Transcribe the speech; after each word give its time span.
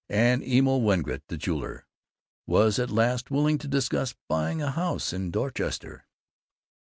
And 0.09 0.41
Emil 0.41 0.81
Wengert, 0.81 1.21
the 1.27 1.37
jeweler, 1.37 1.85
was 2.47 2.79
at 2.79 2.89
last 2.89 3.29
willing 3.29 3.59
to 3.59 3.67
discuss 3.67 4.15
buying 4.27 4.59
a 4.59 4.71
house 4.71 5.13
in 5.13 5.29
Dorchester. 5.29 6.07